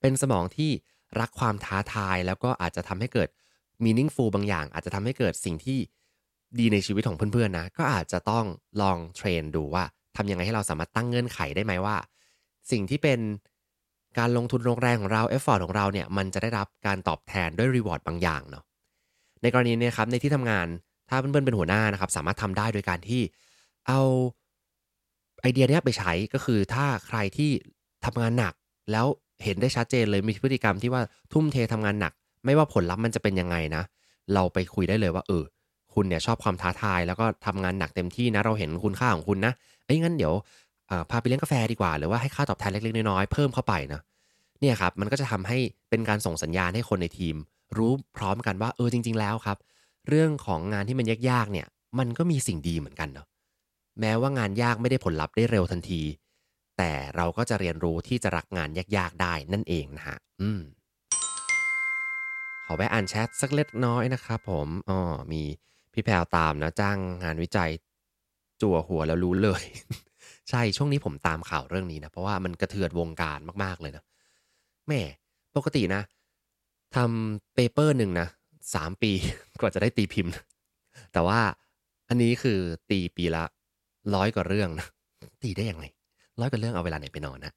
[0.00, 0.70] เป็นสมองที่
[1.20, 3.28] รักความท้าทาย แล้วก็อาจจะทำให้เกิด
[3.84, 5.78] meaningful บางอย่าง อาจจะทำให้เกิดสิ่งที่
[6.58, 8.44] ดีในชีวิตของเพื่อนๆนะก็อาจจะต้อง
[8.80, 9.84] ลองเทรนดูว่า
[10.16, 11.96] ทำยังไงให้เราสามารถตั้งเงื่อนไขได้ไหมว่า
[12.70, 13.20] สิ่งที่เป็น
[14.18, 18.64] การลงทุนลงแรงของเรา effort ของเราเนี่ยมันจะได้รับการตอบแทนด้วย reward บางอย่างเนาะ
[19.42, 20.66] ในกรณีนี้ครับในที่ทำงาน
[21.08, 23.22] ถ้าเพื่อนๆเป็นหัวหน้านะครับสามารถทำได้โดยการที่
[23.88, 24.00] เอา
[25.42, 27.50] ไอเดียนี้ไปใช้ก็คือถ้าใครที่
[28.04, 28.54] ทำงานหนัก
[28.92, 29.06] แล้ว
[29.44, 32.12] เห็นได้ชัดเจนเลยมีพฤติกรรมที่ว่าทุ่มเททำงานหนัก
[32.44, 33.82] ไม่ว่าผลลัพธ์มันจะเป็นยังไงนะ
[34.34, 35.44] เราไปคุยได้เลยว่าเออ
[35.94, 39.52] คุณเนี่ยชอบความท้าทาย แล้วก็ทำงานหนักเต็มที่นะเราเห็นคุณค่าของคุณนะ
[39.84, 40.34] เอ้ยงั้นเดี๋ยว
[41.10, 44.00] พาไปเลี้ยงกาแฟดีกว่า หรือว่าให้ค่าตอบแทนเล็กๆน้อยๆเพิ่มเข้าไปนะ
[44.60, 45.58] เนี่ยครับมันก็จะทำให้
[45.90, 47.36] เป็นการส่งสัญญาณให้คนในทีม
[47.76, 49.58] รู้พร้อมกันว่าเออจริง ๆ แล้วครับ
[50.08, 51.66] เรื่องของงานที่มันยากๆเนี่ย
[51.98, 53.26] มันก็มีสิ่งดีเหมือนกันเนาะ
[54.00, 56.02] แม้ว่างานยากไม่ได้ผลลัพธ์ได้เร็วทันที
[56.78, 60.60] แต่เราก็จะเรียนรู้ที่จะรักงานยากๆได้นั่นเองนะฮะอืม
[62.64, 64.98] ขอแวะอ่านแชทสักเล็กน้อยนะครับผมอ๋อ
[65.32, 65.42] มี
[65.92, 67.70] พี่แพรวตามนะจ้างงานวิจัย
[68.62, 69.62] จั่วหัวแล้วรู้เลย
[70.48, 74.04] ใช่ช่วงนี้ผมตามข่าวเรื่องนี้นะ เพราะว่ามันกระเทือนวงการมาก ๆ เลยนะ
[74.88, 75.00] แหม
[75.56, 76.02] ปกตินะ
[76.96, 78.28] ทำ paper หนึ่งนะ
[78.74, 79.12] สามปี
[79.60, 80.32] กว่าจะได้ตีพิมพ์
[81.12, 81.40] แต่ว่า
[82.08, 82.58] อันนี้คือ
[82.90, 83.44] ตีปีละ
[84.14, 84.86] ร้อยกว่าเรื่องนะ
[85.42, 85.84] ตีได้ยังไง
[86.40, 87.52] ร้อยกว่าเรื่องเอาเวลาไหนไปนอนนะ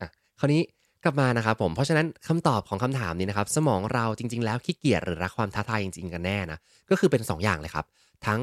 [0.00, 0.62] อะคราวนี้
[1.04, 6.58] กลับมานะครับผม เพราะฉะนั้นคำตอบของคำถามนี้นะครับ สมองเราจริง ๆ แล้วขี้เกียจหรือรักความท้าทายจริง ๆ กันแน่นะ
[6.90, 7.86] ก็คือเป็น2ออย่างเลยครับ
[8.26, 8.40] ทั้ง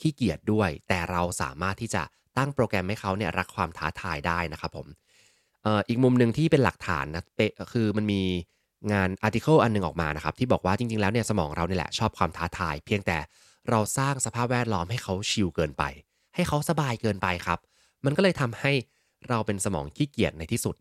[0.00, 2.02] ขี้เกียจด้วย แต่เราสามารถที่จะ
[2.38, 4.86] ตั้งโปรแกรมให้เขาเนี่ยรักความท้าทายได้นะครับผม
[5.88, 7.40] อีกมุมหนึ่งที่เป็นหลักฐานนะเป
[7.72, 8.22] คือมันมี
[8.92, 13.18] งานอาร์ติเคิลอันนึงออกมานะครับ ที่บอกว่าจริง ๆ แล้วเนี่ยสมองเราเนี่ยแหละชอบความท้าทาย เพียงแต่
[13.70, 15.82] เราสร้างสภาพแวดล้อมให้เขาชิลเกินไป
[16.34, 17.58] ให้เขาสบายเกินไปครับ
[18.04, 18.72] มันก็เลยทำให้
[19.28, 20.76] เราเป็นสมองขี้เกียจในที่สุด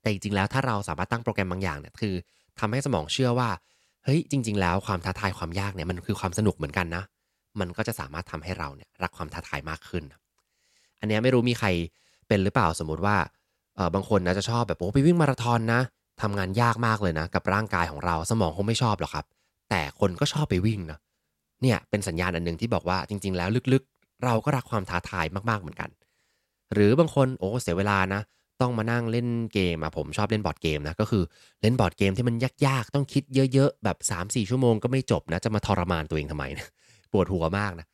[0.00, 2.14] แต่จริง ๆ แล้วถ้าเราสามารถตั้งโปรแกรมบางอย่างเนี่ยคือ
[2.60, 3.50] ทำให้สมองเชื่อว่า
[4.04, 7.04] เฮ้ยจริง ๆ แล้วความท้าทายความยากเนี่ยมันคือความสนุกเหมือนกันนะ
[7.60, 10.18] มันก็จะสามารถทำให้เราเนี่ยรักความท้าทายมากขึ้นอั
[11.06, 11.68] นนี้ไม่รู้มีใคร
[12.28, 13.16] เป็นหรือเปล่าสมมติว่า
[13.76, 15.80] เออบางคนนะจะชอบแบบโอ้ไปวิ่งมาราธอนนะ
[16.22, 19.26] ทำงานยากมากเลยนะ กับร่างกายของเราสมองคงไม่ชอบหรอกครับ
[19.70, 20.98] แต่คนก็ชอบไปวิ่งนะ
[21.62, 25.90] เนี่ยเป็นสัญญาณอันหนึ่งที่บอกว่าจริง ๆ แล้วลึกๆ เราก็รักความท้าทายมากๆเหมือนกัน
[26.72, 28.20] หรือบางคนโอ้เสียเวลานะ
[28.60, 31.22] ต้องมานั่งเล่นเกมอะผมชอบเล่นบอร์ดเกมนะก็คือ
[31.62, 33.22] เล่นบอร์ดเกมที่มันยากๆ ต้องคิด
[33.54, 36.66] เยอะๆ แบบ 3-4 ชั่วโมงก็ไม่จบนะจะมาทรมานตัวเองทำไมนะ
[37.12, 37.86] ปวดหัวมากนะ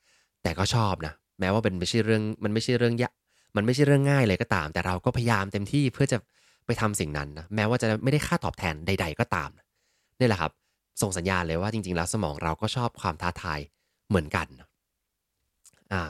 [0.43, 3.13] แต่ก็ชอบนะ แม้ว่าเป็นไม่ใช่เรื่องมันไม่ใช่เรื่องยาก
[3.57, 6.19] มันไม่ใช่เรื่องง่ายเลยก็ตาม แต่เราก็พยายามเต็มที่เพื่อจะ
[6.67, 9.51] ไปทำสิ่งนั้นนะแม้ว่าจะไม่ได้ค่าตอบแทนใด ๆ ก็ตาม
[10.19, 10.53] นี่แหละครับ
[11.03, 13.59] ส่งสัญญาณเลยว่าจริง ๆ แล้วสมองเราก็ชอบความท้าทาย
[14.09, 14.47] เหมือนกัน
[15.93, 16.03] อ่า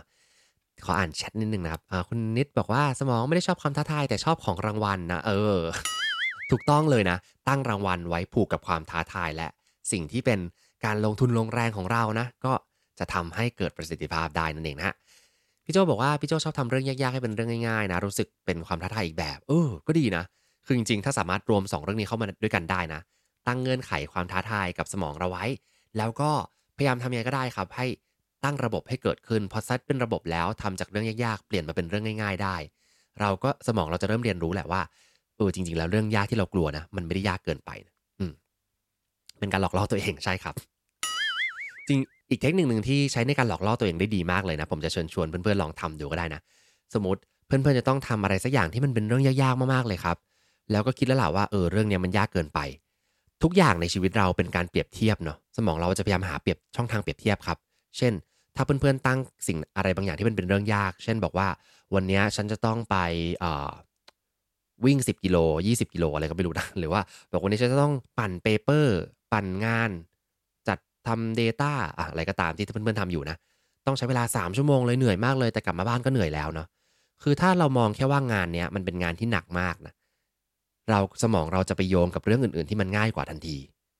[0.84, 5.58] ขออ่านแชทนิดนึงนะครับอ่าคุณนิดบอกว่าสมองไม่ได้ชอบความท้าทายแต่ชอบของรางวัลนะเออ
[6.50, 7.16] ถูกต้องเลยนะ
[7.48, 9.48] ตั้งรางวัลไว้ผูกกับความท้าทายและ
[9.92, 10.40] สิ่งที่เป็น
[10.84, 12.52] การลงทุนลงแรงของเรานะ ก็
[12.98, 14.94] จะทำให้เกิดประสิทธิภาพได้นั่นเองนะฮะ
[15.64, 20.24] พี่โจบอกว่าพี่โจชอบทำเรื่องยากๆให้เป็นเรื่องง่ายๆนะรู้สึกเป็นความท้าทายอีกแบบเออก็ดีนะ
[20.66, 23.00] คือจริงๆถ้าสามารถรวม 2 เรื่องนี้เข้ามาด้วยกันได้นะ
[23.46, 25.44] ตั้งเงื่อนไขความท้าทายกับสมองเราไว้
[25.98, 26.30] แล้วก็
[26.76, 27.86] พยายามทำยังไงก็ได้ครับ ให้
[28.44, 32.56] ตั้งระบบให้เกิดขึ้นพอซัดเป็นระบบแล้วทำจากเรื่องยากๆเปลี่ยนมาเป็นเรื่องง่าย ๆ ได้
[33.20, 34.82] เราก็สมองเราจะเริ่มเรียนรู้แหละว่า
[35.36, 38.32] เออจริง ๆ แล้วเรื่องยากที่เรากลัวนะมันไม่ได้ยากเกินไปนะอืม
[39.38, 40.54] เป็นการหลอกล่อตัวเองใช่ครับ
[41.88, 42.00] จริง
[42.32, 46.40] อีกเทคนิคหนึ่งที่ใช้ในการหลอกล่อตัวเองได้ดีมากเลยนะ ผมจะเชิญชวนเพื่อนๆลองทำดูก็ได้นะ
[46.94, 50.16] สมมติเพื่อนๆจะต้องทำอะไรสักอย่างที่มันเป็นเรื่องยากๆมากๆเลยครับ
[50.70, 52.60] แล้วก็คิดแล้วแหละว่าเออเรื่องนี้มันยากเกินไป
[53.42, 57.58] ทุกอย่างในชีวิตเราเป็นการเปรียบเทียบเนาะสมองเราจะพยายามหาเปรียบช่องทางเปรียบเทียบครับ
[57.98, 58.12] เช่น
[58.56, 61.48] ถ้าเพื่อนๆตั้งสิ่งอะไรบางอย่างที่มันเป็นเรื่องยาก เช่นบอกว่า
[61.94, 62.96] วันนี้ฉันจะต้องไป
[64.84, 67.00] วิ่ง 10 กิโล 20 กิโลอะไรก็ไม่รู้นะหรือว่า
[67.32, 68.98] บอกวันนี้ฉันจะต้องปั่นเปเปอร์
[69.32, 69.90] ปั่นงาน
[71.08, 73.36] ทำ Data อะอะไรก็ตามที่เพื่อนๆทำอยู่นะ
[73.86, 76.66] ต้องใช้เวลา 3 ชั่วโมงเลยเหนื่อยมากเลยแต่กลับมาบ้านก็เหนื่อยแล้วเนาะ
[77.22, 79.94] คือถ้าเรามองแค่ว่างานเนี้ยมันเป็นงานที่หนักมากนะ
[80.90, 83.56] เราสมองเราจะไปโยงกับเรื่องอื่นๆ ที่มันง่ายกว่าทันที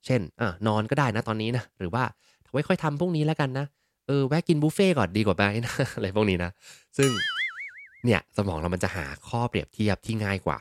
[0.07, 2.05] เช่นอ่นอนก็ได้นะตอนนี้นะหรือว่า
[2.53, 3.67] ไว้ค่อยทำพวกนี้แล้วกันนะ
[4.07, 6.51] เออแวะกินบุฟเฟ่ก่อนดีกว่าไหมนะอะไรพวกนี้นะ
[6.99, 7.11] ซึ่ง
[8.05, 10.59] เนี่ยสมองเรามันจะหาข้อเปรียบเทียบที่ง่ายกว่า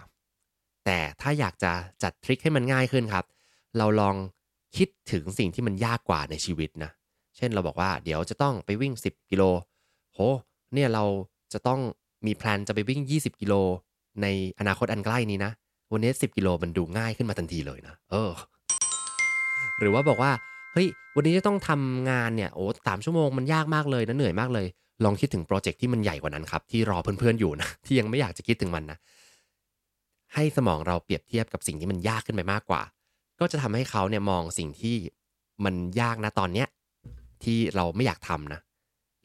[0.86, 1.72] แต่ถ้าอยากจะ
[2.04, 3.26] จัดทริคให้มันง่ายขึ้นครับ
[3.78, 4.16] เราลอง
[4.78, 6.92] คิดถึงสิ่งที่มันยากกว่าในชีวิตนะ
[7.38, 9.44] เช่นเราบอกว่าเดี๋ยวจะต้องไปวิ่ง 10 กิโล
[10.14, 10.20] โห
[10.74, 11.04] เนี่ยเรา
[11.54, 11.80] จะต้อง
[12.26, 13.54] มี plan จะไปวิ่ง 20 กิโล
[14.22, 14.28] ใน
[14.60, 15.52] อนาคตอันใกล้นี้นะ
[15.92, 18.32] วันนี้ 10 กิโลมันดูง่ายขึ้นมาทันทีเลยนะ เออ
[19.80, 20.32] หรือว่าบอกว่า
[20.74, 24.68] เฮ้ย วันนี้จะต้องทำงานเนี่ย โอ้สามชั่วโมงมันยากมากเลยนะ เหนื่อยมากเลย
[25.06, 28.98] ลองคิดถึง project ที่มันใหญ่กว่านั้นครับ ที่รอเพื่อนๆอยู่นะ ที่ยังไม่อยากจะคิดถึงมันนะ
[30.34, 32.82] ให้สมองเราเปรียบเทียบกับสิ่งที่มันยากขึ้นไปมากกว่า
[33.42, 34.96] ก็จะทำให้เขาเนี่ยมองสิ่งที่
[35.66, 36.68] มันยากนะตอนเนี้ย
[37.44, 38.60] ที่เราไม่อยากทำนะ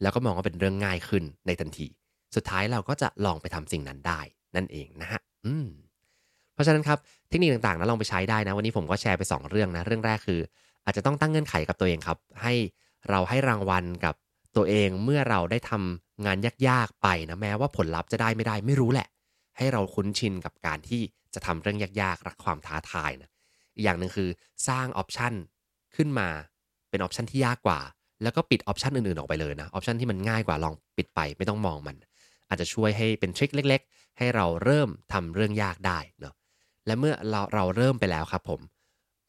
[0.01, 1.87] แล้วก็มองว่าเป็นเรื่องง่ายขึ้นในทันที
[2.35, 4.19] สุดท้ายเราก็จะลองไปทำสิ่งนั้นได้
[4.55, 5.67] นั่นเองนะฮะอืม
[6.53, 6.97] เพราะฉะนั้นครับ
[7.29, 10.39] เทคนิคต่างๆนะลองไปใช้ได้นะ วันนี้ผมก็แชร์ไป 2 เรื่องนะ เรื่องแรกคือ
[10.85, 12.53] อาจจะต้องตั้งเงื่อนไขกับตัวเองครับ ให้
[13.09, 14.15] เราให้รางวัลกับ
[14.55, 19.07] ตัวเองเมื่อเราได้ทำงานยากๆไปนะแม้ว่าผลลัพธ์จะได้ไม่ได้ไม่รู้แหละ
[19.57, 21.01] ให้เราคุ้นชินกับการที่
[21.33, 23.29] จะทำเรื่องยากๆ รักความท้าทายนะ
[23.77, 24.29] อีกอย่างหนึ่งคือ
[24.67, 25.33] สร้าง option
[25.95, 26.29] ขึ้นมา
[26.89, 27.79] เป็น option ที่ยากกว่า
[28.23, 31.95] แล้วก็ปิด option อื่นๆออกไปเลยนะ option ที่มันง่ายกว่าลองปิดไปไม่ต้องมองมัน
[32.49, 36.33] อาจจะช่วยให้เป็น trick เล็ก ๆ ให้เราเริ่มทำเรื่องยากได้เนาะ
[36.85, 38.59] และเมื่อเราเราเริ่มไปแล้วครับผม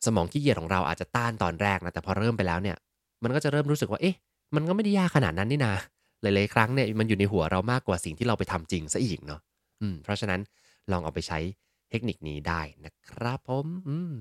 [0.06, 2.76] สมองขี้เกียจของเราอาจจะต้านตอนแรกนะแต่พอเริ่มไปแล้วเนี่ย
[3.22, 4.16] มันก็จะเริ่มรู้สึกว่าเอ๊ะ
[4.54, 5.72] มันก็ไม่ได้ยากขนาดนั้นนี่นา
[6.22, 9.40] หลายๆครั้งเนี่ยมันอยู่ในหัวเรามากกว่าสิ่งที่เราไปทำจริงซะอีกเนาะ
[9.80, 10.40] อืมเพราะฉะนั้น
[10.92, 11.38] ลองเอาไปใช้
[11.90, 14.14] เทคนิคนี้ได้นะครับผม อืม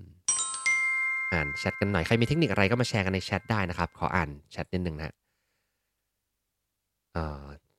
[1.34, 5.16] อ่านแชทกันหน่อย ใครมีเทคนิคอะไรก็มาแชร์กันในแชทได้นะครับ ขออ่านแชทนิดนึงนะ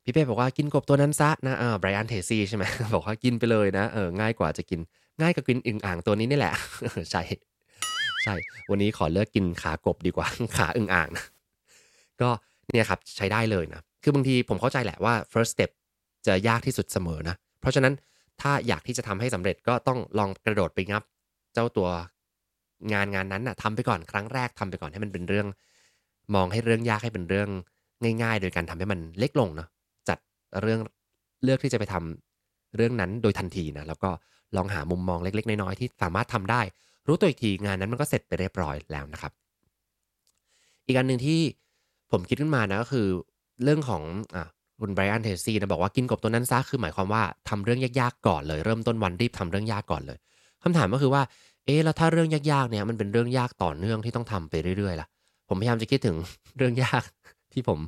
[0.05, 4.81] พี่เป้บอกว่ากินกบตัวนั้นซะนะเออไบรอันเทซี่ใช่ไหมบอกว่ากินไปเลยนะเออง่ายกว่าจะกิน
[5.21, 6.55] ง่ายกว่ากินอึ่งอ่างตัวนี้นี่แหละ
[7.11, 7.23] ใช่
[8.25, 8.35] ใช่
[8.71, 11.25] วันนี้ขอเลิกกินขากบดีกว่าขาอึ่งอ่างนะ
[12.21, 12.31] ก็
[12.73, 15.71] เนี่ยครับใช้ได้เลยนะ คือบางทีผมเข้าใจแหละว่า first step
[16.27, 17.95] จะยากที่สุดเสมอนะ เพราะฉะนั้น
[18.41, 21.03] ถ้าอยากที่จะทำให้สำเร็จก็ต้องลองกระโดดไปงับ
[21.55, 21.89] เจ้าตัว
[22.93, 25.47] งานงานนั้นนะทำไปก่อนครั้งแรกทำไปก่อนให้มันเป็นเรื่อง
[26.35, 27.49] มองให้เรื่องยากให้เป็นเรื่อง
[28.23, 29.69] ง่าย ๆ โดยการทำให้มันเล็กลงเนาะ
[30.09, 30.19] จัด
[30.62, 30.81] เรื่อง
[31.45, 34.11] เลือกที่จะไปทำเรื่องนั้นโดยทันทีนะแล้วก็
[34.57, 36.61] ลองหามุมมองเล็ก ๆ น้อยๆที่สามารถทำได้
[37.07, 39.33] รู้ตัวอีกทีงานนั้นมันก็เสร็จไปเรียบร้อยแล้วนะครับ
[40.87, 41.41] อีกอันหนึ่งที่
[42.12, 43.07] ผมคิดขึ้นมานะก็คือ
[43.64, 44.03] เรื่องของ
[44.35, 44.49] อะ
[44.81, 50.19] คุณไบรอันเทซี่นะบอกว่ากินกบตัวนั้นซะคือหมายความว่าทำเรื่องยากๆก่อนเลย เริ่มต้นวันรีบทำเรื่องยากก่อนเลย
[50.62, 51.23] คำถามก็คือว่า
[51.68, 55.09] เอ๊แล้วถ้าเรื่องยากๆเนี่ยมันเป็นเรื่องยากต่อเนื่องที่ต้องทำไปเรื่อยๆล่ะ
[55.48, 56.16] ผมพยายามจะคิดถึง
[56.57, 57.02] เรื่องยาก
[57.52, 57.78] ที่ผม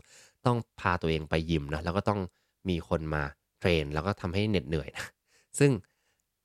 [0.46, 2.20] ต้องพาตัวเองไปยิมนะแล้วก็ต้อง
[2.68, 3.22] มีคนมา
[3.58, 5.06] เทรน แล้วก็ทำให้เหน็ดเหนื่อยนะ
[5.58, 5.70] ซึ่ง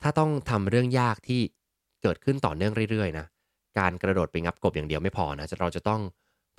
[0.01, 1.41] ถ้าต้องทำเรื่องยากที่
[2.01, 3.25] เกิดขึ้นต่อเนื่องเรื่อยๆนะ
[3.79, 6.01] การกระโดดไปงับกบอย่างเดียวไม่พอนะเราจะต้อง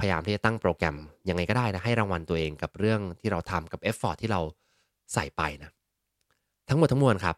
[0.00, 0.96] พยายามที่จะตั้งโปรแกรม
[1.28, 4.40] ยังไงก็ได้นะให้รางวัลตัวเองกับเรื่องที่เราทำกับ effort ที่เรา
[5.14, 5.70] ใส่ไปนะ
[6.68, 7.36] ทั้งหมดทั้งมวลครับ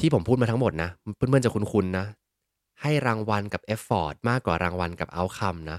[0.00, 2.06] ที่ผมพูดมาทั้งหมดนะเพื่อนๆจะคุ้นๆนะ
[2.82, 5.78] ให้รางวัลกับ effort มากกว่ารางวัลกับ outcome นะ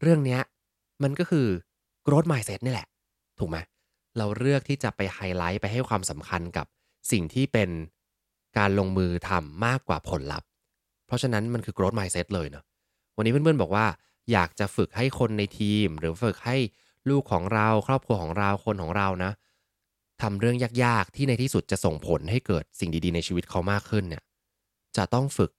[0.00, 0.38] เรื่องนี้
[1.02, 1.46] มันก็คือ
[2.06, 2.88] growth mindset นี่แหละ
[3.38, 3.58] ถูกไหม
[4.18, 6.66] เราเลือกที่จะไปไฮไลท์ไปให้ความสำคัญกับ
[7.12, 7.70] สิ่งที่เป็น
[8.58, 10.48] การลงมือทำมากกว่าผลลัพธ์
[11.06, 12.64] เพราะฉะนั้นมันคือ growth mindset เลยเนาะ
[13.16, 13.86] วันนี้เพื่อนๆบอกว่า
[14.32, 16.56] อยากจะฝึกให้คนในทีม หรือฝึกให้
[17.10, 19.32] ลูกของเราครอบครัวของเราคนของเรานะ
[20.22, 24.22] ทำเรื่องยากๆ ที่ในที่สุดจะส่งผลให้เกิดสิ่งดีๆ ในชีวิตเขามากขึ้นเนี่ย
[24.96, 25.50] จะต้องฝึก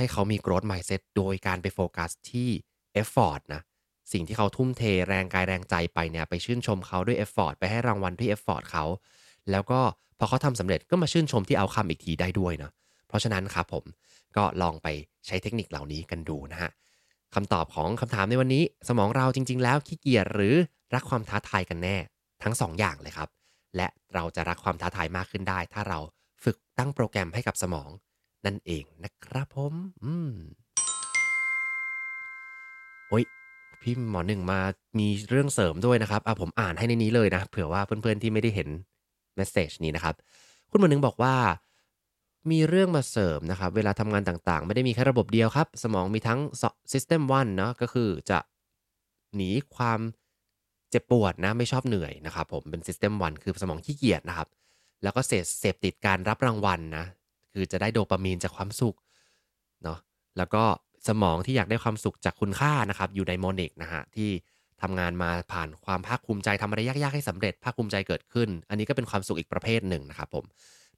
[0.00, 2.48] ให้เขามี growth mindset โดยการไปโฟกัสที่
[3.02, 3.62] effort นะ
[4.12, 8.84] สิ่งที่เขาทุ่มเทแรงกายแรงใจไปเนี่ย ไปชื่นชมเขาด้วย effort ไปให้รางวัลที่ effort เขา
[9.50, 9.80] แล้วก็
[10.18, 12.72] พอเขาทำสำเร็จก็มาชื่นชมที่เอาคำอีกทีได้ด้วยเนาะ
[13.08, 13.84] เพราะฉะนั้นครับผม
[14.36, 14.88] ก็ลองไป
[15.26, 16.70] ใช้เทคนิคเหล่านี้กันดูนะฮะ
[17.34, 20.54] คำตอบของคำถามในวันนี้ สมองเราจริง ๆ แล้วขี้เกียจหรือ
[20.94, 21.96] รักความท้าทายกันแน่
[22.42, 23.28] ทั้ง2ออย่างเลยครับ
[23.76, 25.98] และเราจะรักความท้าทายมากขึ้นได้ ถ้าเรา
[26.44, 27.88] ฝึกตั้งโปรแกรมให้กับสมอง
[28.46, 29.74] นั่นเองนะครับผม
[30.04, 30.32] อืม
[33.08, 33.24] โอ้ย
[33.80, 34.60] พี่หมอหนึ่งมา
[34.98, 38.68] มีเรื่องเสริมด้วยนะครับอะผมอ่านให้ในนี้เลยนะ เผื่อว่าเพื่อนๆที่ไม่ได้เห็น
[39.36, 40.14] เมสเซจนี้นะครับ
[40.70, 41.34] คุณหมอหนึ่งบอกว่า
[42.50, 46.40] มีเรื่องมาเสริมนะครับ เวลาทำงานต่างๆ ไม่ได้มีแค่ระบบเดียวครับ สมองมีทั้ง
[46.92, 48.38] System 1เนาะก็คือจะ
[49.34, 50.00] หนีความ
[50.90, 54.48] เจ็บปวดนะไม่ชอบเหนื่อยนะครับผมเป็น System 1คือสมองขี้เกียจนะครับ
[55.02, 57.04] แล้วก็เสพเสพติดการรับรางวัลนะ
[57.52, 58.96] คือจะได้โดปามีนจากความสุข
[59.84, 59.98] เนาะ
[60.38, 60.62] แล้วก็
[61.08, 64.30] สมองที่อยากได้ความสุขจากคุณค่านะครับอยู่ในโมนิกนะฮะที่
[64.82, 70.44] ทำงานมาผ่านความภาคภูมิใจทำอะไรยากๆให้สำเร็จภาคภูมิใจเกิดขึ้น อันนี้ก็เป็นความสุขอีกประเภทหนึ่งนะครับผม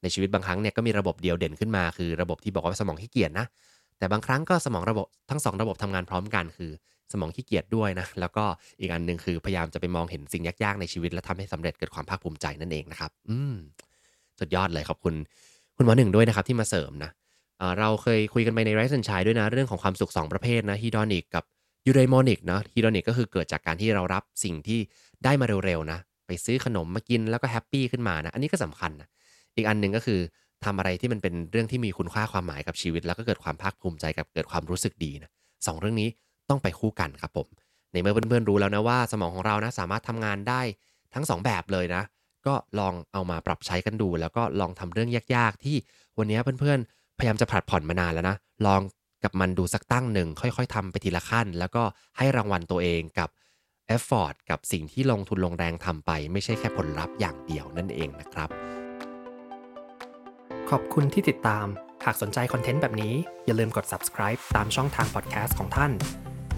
[0.03, 3.47] ในชีวิตบางครั้งเนี่ยก็มีระบบเดียวเด่นขึ้นมา คือระบบที่บอกว่าสมองขี้เกียจนะ
[3.99, 6.71] แต่บางครั้งก็สมองระบบทั้งสองระบบทำงานพร้อมกันคือ
[7.13, 8.45] สมองขี้เกียจด้วยนะ แล้วก็
[8.81, 13.55] อีกอันหนึ่งคือพยายามจะไปมองเห็นสิ่งยากๆในชีวิต และทำให้สำเร็จเกิดความภาคภูมิใจนั่นเองนะครับ อืม
[14.41, 15.15] สุดยอดเลยขอบคุณ
[15.77, 17.11] คุณหมอหนึ่งด้วยนะครับที่มาเสริมนะ
[17.79, 21.45] เราเคยคุยกันไปในไรซ์นชัยด้วยนะ เรื่องของความสุข 2 ประเภทนะ hedonic กับ
[21.87, 24.81] eudaimonic เนาะ hedonic ก็คือเกิดจากการที่เรารับสิ่งที่
[25.25, 29.09] ได้มาเร็วๆนะ ไปซื้อขนมมากินแล้วก็ happy ขึ้นมานะ อันนี้ก็สำคัญนะ
[29.57, 30.21] อีกอันหนึ่งก็คือ
[30.65, 35.31] ทำอะไรที่มันเป็นเรื่องที่มีคุณค่าความหมายกับชีวิต แล้วก็เกิดความภาคภูมิใจกับเกิดความรู้สึกดีนะ
[35.67, 36.09] สองเรื่องนี้
[36.49, 37.47] ต้องไปคู่กันครับผม
[37.93, 40.61] ในเมื่อเพื่อนๆรู้แล้วนะว่าสมองของเรานะสามารถทำงานได้
[41.15, 42.03] ทั้ง 2 แบบเลยนะ
[42.47, 45.77] ก็ลองเอามาปรับใช้กันดู แล้วก็ลองทำเรื่องยากๆ ที่
[46.19, 48.81] วันนี้เพื่อนๆ พยายามจะผัดผ่อนมานานแล้วนะ ลอง
[49.25, 51.83] กับมันดูสักตั้งหนึ่งค่อยๆทำไปทีละขั้น แล้วก็
[52.19, 53.29] ให้รางวัลตัวเองกับ
[53.87, 58.49] เอฟฟอร์ตกับสิ่งที่ลงทุนลงแรงทำไป ไม่ใช่แค่ผลลัพธ์อย่างเดียวนั่นเองนะครับ
[60.71, 61.67] ขอบคุณที่ติดตาม
[62.05, 63.15] หากสนใจคอนเทนต์แบบนี้
[63.47, 65.93] อย่าลืมกด subscribe ตามช่องทาง podcast ของท่าน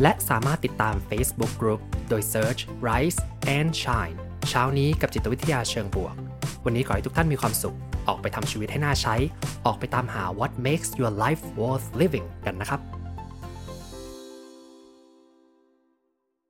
[0.02, 3.18] และสามารถติดตาม Facebook Group โดย search Rise
[3.56, 4.18] and Shine
[4.50, 6.14] เช้านี้กับจิตวิทยาเชิงบวก
[6.64, 7.76] วันนี้ขอให้ทุกท่านมีความสุข
[8.08, 9.14] ออกไปทำชีวิตให้น่าใช้
[9.66, 12.80] ออกไปตามหา what makes your life worth living กันนะครับ